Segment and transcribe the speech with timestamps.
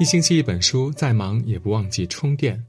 [0.00, 2.64] 一星期一本书，再忙也不忘记充电。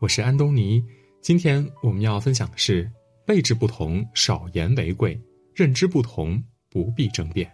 [0.00, 0.84] 我是安东尼，
[1.22, 2.86] 今天我们要分享的是：
[3.26, 5.18] 位置不同，少言为贵；
[5.54, 7.48] 认知不同，不必争辩。《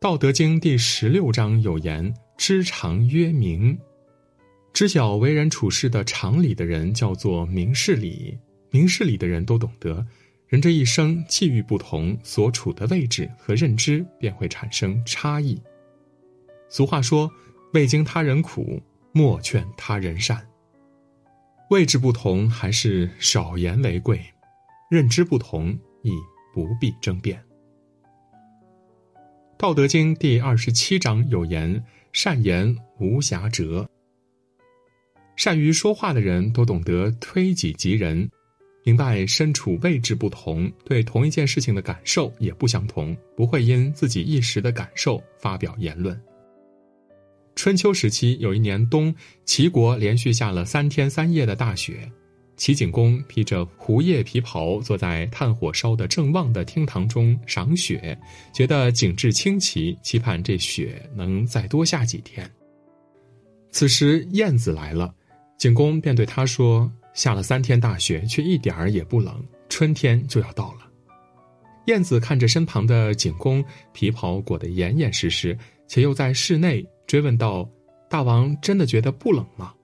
[0.00, 3.76] 道德经》第十六章有言：“知常曰明。”
[4.72, 8.38] 知晓为人处事的常理的人叫做明事理。
[8.70, 10.06] 明事理的人都懂得，
[10.46, 15.60] 人这一生际遇不同，所处的位置和认知便会产生差异。
[16.70, 17.30] 俗话说
[17.74, 18.80] ：“未经他人苦，
[19.12, 20.40] 莫劝他人善。”
[21.68, 24.16] 位置不同，还是少言为贵；
[24.88, 26.12] 认知不同，亦
[26.54, 27.38] 不必争辩。
[29.58, 31.84] 《道德经》第二十七章有言
[32.14, 33.86] ：“善言无瑕谪。”
[35.36, 38.30] 善于说话的人都懂得推己及人，
[38.84, 46.20] 明白身处位置不同，对同一件事情的感受也不相同，不会因自己一时的感受发表言论。
[47.60, 52.10] 春秋时期，有一年冬，齐国连续下了三天三夜的大雪。
[52.56, 58.18] 齐景公披着狐叶皮袍，坐在炭火烧得正旺的厅堂中赏雪，
[58.50, 62.50] 觉得景致清奇，期盼这雪能再多下几天。
[63.70, 65.14] 此时燕子来了，
[65.58, 69.38] 景公便对他说：“下了三天大雪，却一点儿也不冷，
[69.68, 70.90] 春天就要到了。”
[71.88, 75.54] 燕子看着身旁的景公，皮袍裹得严严实实，
[75.86, 76.82] 且又在室内。
[77.10, 77.68] 追问道
[78.08, 79.74] ：“大王真的觉得不冷吗？”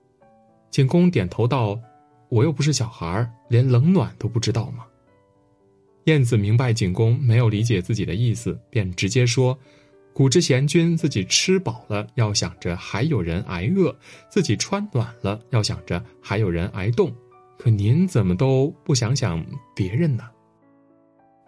[0.71, 1.77] 景公点头道
[2.31, 4.85] ：“我又不是小孩连冷暖都不知道吗？”
[6.07, 9.59] 燕子明白景公没有理解自己的意思，便直接说
[10.15, 13.93] ：“古之贤君自己吃饱了，要想着还有人挨饿；
[14.29, 17.13] 自己穿暖了，要想着还有人挨冻。
[17.57, 20.23] 可您怎么都不想想别人呢？”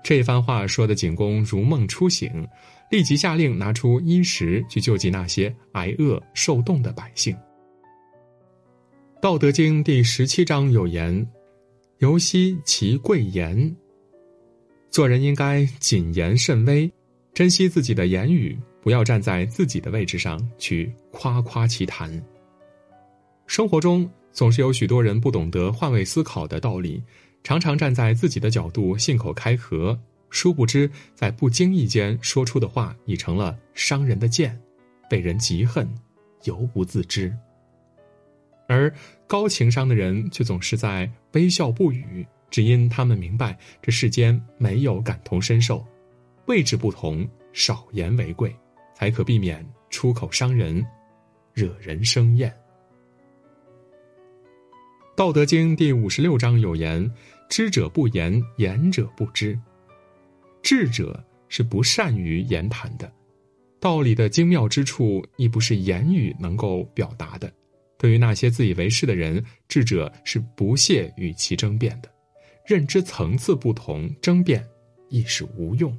[0.04, 2.46] 这番话说的景公如梦初醒。
[2.90, 7.36] 立即下令拿出衣食去救济那些挨饿受冻的百姓。
[9.22, 11.28] 《道德经》第十七章有言
[12.00, 13.76] ：“犹惜其贵言。”
[14.90, 16.92] 做人应该谨言慎微，
[17.34, 22.12] 珍惜自己的言语，不要站在自己的位置上去夸夸其谈。
[23.46, 27.04] 生活中总是有许多人不懂得换位思考的道理，
[27.44, 30.00] 常常站在自己的角度信口开河。
[30.30, 34.60] 殊不知，在不经意间说出的话已成了伤人的剑，
[35.10, 35.88] 被人嫉恨，
[36.44, 37.36] 犹不自知。
[38.68, 38.94] 而
[39.26, 45.86] 高情商的人却总是在微笑不语，只因他们明白这世间没有感同身受，
[46.46, 48.56] 位置不同，少言为贵，
[48.94, 50.86] 才可避免出口伤人，
[51.54, 52.50] 惹人生厌。
[55.16, 57.12] 《道德经》第五十六章有言
[57.50, 59.60] ：“知者不言，言者不知。”
[60.62, 63.12] 智者是不善于言谈的，
[63.80, 67.52] 道理的精妙之处亦不是言语能够表达的。
[67.98, 72.10] 对于那些自以为是的人，智者是不屑与其争辩的。
[72.66, 74.66] 认知层次不同，争辩
[75.10, 75.98] 亦是无用。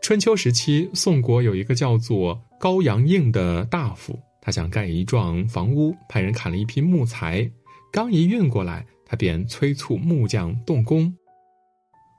[0.00, 7.50] 春秋时期，宋国有一个叫做高阳应的大夫，他想盖一幢房屋，派人砍了一批木材，
[7.92, 11.14] 刚一运过来，他便催促木匠动工。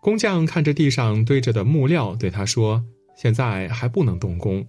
[0.08, 2.82] 工匠看着地上堆着的木料，对他说
[3.22, 4.66] ：“现在还不能动工，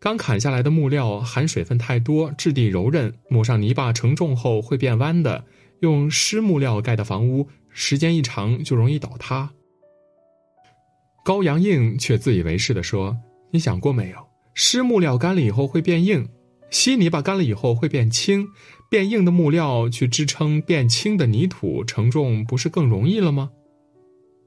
[0.00, 5.44] 刚砍下来的木料含水分太多，质地柔韧，抹上泥巴承重后会变弯的。
[5.78, 9.52] 用湿木料盖的房屋，时间一长就容易倒塌。”
[11.24, 13.16] 高阳应却自以为是的说
[13.52, 14.16] ：“你想过没有？
[14.54, 16.28] 湿木料干了以后会变硬，
[16.68, 18.48] 稀泥巴干了以后会变轻，
[18.90, 23.52] 变硬的木料去支撑变轻的泥土，承重不是更容易了吗？”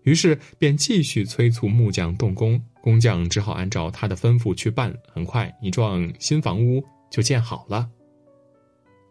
[0.03, 4.93] 于是便继续催促木匠动工，工匠只好按照他的吩咐去办。
[5.11, 7.89] 很快，一幢新房屋就建好了。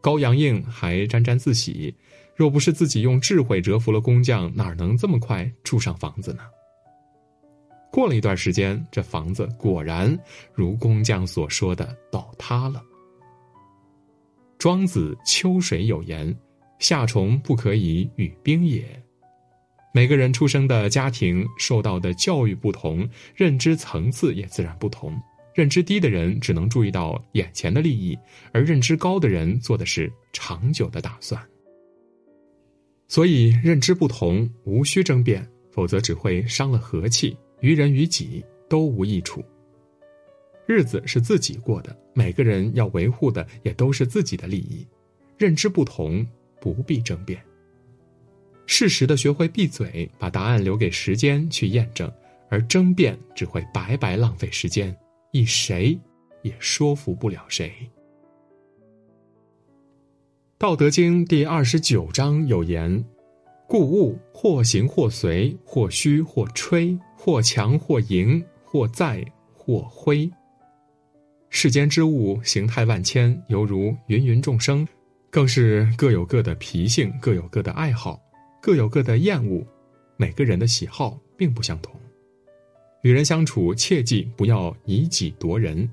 [0.01, 1.95] 高阳应还沾沾自喜，
[2.35, 6.43] 若不是自己用智慧折服了工匠，哪能这么快住上房子呢？
[7.91, 10.19] 过了一段时间，这房子果然
[10.55, 12.83] 如工匠所说的倒塌了。
[14.59, 16.35] 庄子《秋水》有言
[16.79, 18.85] ：“夏虫不可以语冰也。”
[19.95, 25.21] 每个人出生的家庭受到的教育不同，认知层次也自然不同。
[25.55, 28.19] 认知低的人只能注意到眼前的利益，
[28.53, 31.41] 而认知高的人做的是长久的打算。
[33.07, 39.45] 所以，认知不同无需争辩，否则只会伤了和气，于人于己都无益处。
[40.67, 44.87] 日子是自己过的，每个人要维护的也都是自己的利益。
[45.37, 46.27] 认知不同，
[46.63, 47.45] 不必争辩。
[48.67, 52.11] 适时的学会闭嘴，把答案留给时间去验证，
[52.49, 54.97] 而争辩只会白白浪费时间，
[55.33, 55.99] 以谁
[56.43, 57.71] 也说服不了谁。
[60.65, 63.05] 《道德经》第二十九章有言
[63.67, 70.31] ：“故物或行或随，或虚或吹，或强或盈，或在或灰。”
[71.51, 74.87] 世间之物形态万千，犹如芸芸众生，
[75.31, 78.21] 更是各有各的脾性，各有各的爱好，
[78.63, 79.67] 各有各的厌恶。
[80.17, 82.01] 每个人的喜好并不相同，
[83.03, 85.91] 与人相处切记不要以己度人。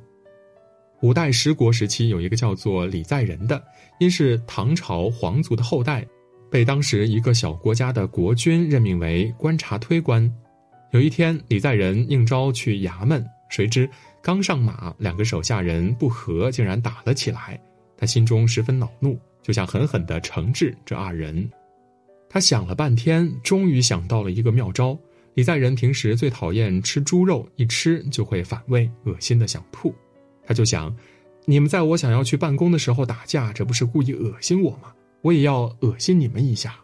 [1.02, 3.60] 五代十国时期，有一个叫做李在仁的，
[4.00, 6.06] 因是唐朝皇族的后代，
[6.52, 10.32] 被当时一个小国家的国君任命为观察推官。
[10.92, 13.90] 有一天，李在仁应召去衙门，谁知。
[14.22, 17.60] 刚上马，两个手下人不和，竟然打了起来。
[17.98, 21.50] 他心中十分恼怒，就想狠狠地惩治这二人。
[22.30, 24.98] 他想了半天，终于想到了一个妙招。
[25.34, 29.94] 李在仁平时最讨厌吃猪肉，一吃就会反胃，恶心的想吐。
[30.46, 30.96] 他就想，
[31.46, 34.94] 你们在我想要去办公的时候打架，这不是故意恶心我吗？
[35.22, 36.76] 我也要恶心你们一下。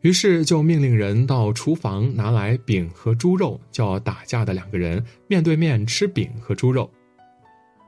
[0.00, 6.90] 于是就命令人到厨房拿来饼和猪肉，叫打架的两个人面对面吃饼和猪肉。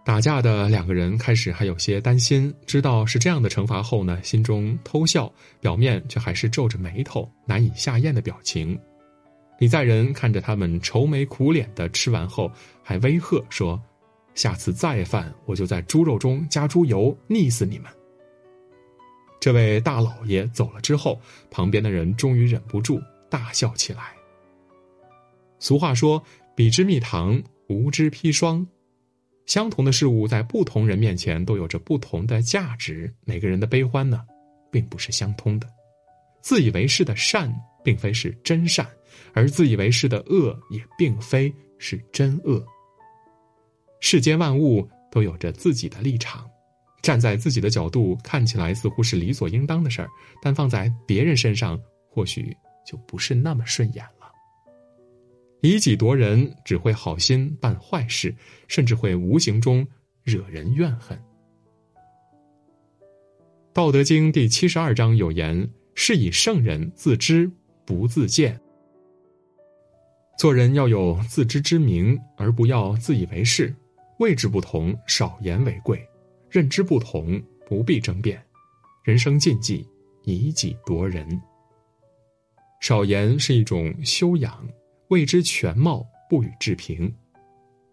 [0.04, 8.76] 打架的两个人开始还有些担心，知道是这样的惩罚后呢，心中偷笑，表面却还是皱着眉头，难以下咽的表情。
[9.60, 12.50] 李在仁看着他们愁眉苦脸的吃完后，
[12.82, 13.80] 还威吓说
[14.34, 17.88] ：“下次再犯，我就在猪肉中加猪油，腻死你们。”
[19.38, 23.00] 这位大老爷走了之后，旁边的人终于忍不住
[23.30, 24.16] 大笑起来。
[25.60, 26.20] 俗话说
[26.56, 28.66] ：“彼之蜜糖，无之砒霜。”
[29.46, 33.12] 相同的事物在不同人面前都有着不同的价值。
[33.24, 34.22] 每个人的悲欢呢，
[34.70, 35.68] 并不是相通的。
[36.40, 37.52] 自以为是的善，
[37.84, 38.86] 并非是真善；
[39.32, 42.64] 而自以为是的恶，也并非是真恶。
[44.00, 46.48] 世间万物都有着自己的立场。
[47.02, 50.08] 站在自己的角度看起来似乎是理所应当的事儿，
[50.40, 51.76] 但放在别人身上
[52.08, 52.56] 或许
[52.86, 54.21] 就不是那么顺眼了。
[55.62, 58.34] 以己夺人只会好心办坏事，
[58.66, 59.86] 甚至会无形中
[60.24, 61.16] 惹人怨恨。
[63.72, 67.48] 《道德经》第七十二章有言：“是以圣人自知
[67.84, 68.60] 不自见。”
[70.36, 73.72] 做人要有自知之明，而不要自以为是。
[74.18, 76.04] 位置不同，少言为贵。
[76.50, 78.42] 认知不同，不必争辩。
[79.04, 79.86] 人生禁忌，
[80.24, 81.40] 以己夺人。
[82.80, 84.68] 少言是一种修养，
[85.08, 87.12] 未知全貌，不予置评。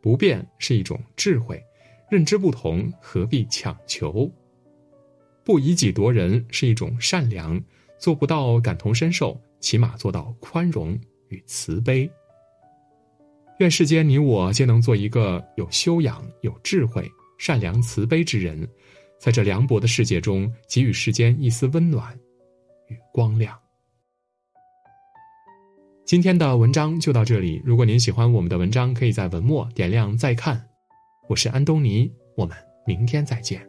[0.01, 1.61] 不变是一种智慧，
[2.09, 4.31] 认知不同，何必强求？
[5.43, 7.61] 不以己夺人是一种善良，
[7.97, 10.97] 做不到感同身受，起码做到宽容
[11.27, 12.09] 与慈悲。
[13.59, 17.09] 愿世间你我皆能做一个有修养、有智慧。
[17.37, 18.67] 善良慈悲之人，
[19.17, 22.13] 在这凉薄的世界中，给予世间一丝温暖
[22.87, 23.57] 与光亮。
[26.09, 27.61] 今天的文章就到这里。
[27.63, 30.59] 如果您喜欢我们的文章，可以在文末点亮再看。
[31.27, 32.57] 我是安东尼，我们
[32.87, 33.61] 明天再见。